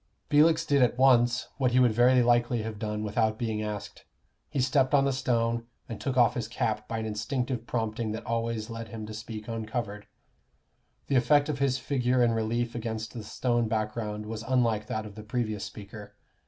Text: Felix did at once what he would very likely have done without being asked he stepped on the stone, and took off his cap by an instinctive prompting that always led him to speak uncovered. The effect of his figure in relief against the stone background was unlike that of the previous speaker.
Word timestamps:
Felix 0.31 0.65
did 0.65 0.81
at 0.81 0.97
once 0.97 1.49
what 1.59 1.73
he 1.73 1.79
would 1.79 1.91
very 1.91 2.23
likely 2.23 2.63
have 2.63 2.79
done 2.79 3.03
without 3.03 3.37
being 3.37 3.61
asked 3.61 4.03
he 4.49 4.59
stepped 4.59 4.95
on 4.95 5.05
the 5.05 5.13
stone, 5.13 5.67
and 5.87 6.01
took 6.01 6.17
off 6.17 6.33
his 6.33 6.47
cap 6.47 6.87
by 6.87 6.97
an 6.97 7.05
instinctive 7.05 7.67
prompting 7.67 8.11
that 8.11 8.25
always 8.25 8.71
led 8.71 8.87
him 8.87 9.05
to 9.05 9.13
speak 9.13 9.47
uncovered. 9.47 10.07
The 11.05 11.17
effect 11.17 11.49
of 11.49 11.59
his 11.59 11.77
figure 11.77 12.23
in 12.23 12.31
relief 12.31 12.73
against 12.73 13.13
the 13.13 13.23
stone 13.23 13.67
background 13.67 14.25
was 14.25 14.41
unlike 14.41 14.87
that 14.87 15.05
of 15.05 15.13
the 15.13 15.21
previous 15.21 15.65
speaker. 15.65 16.15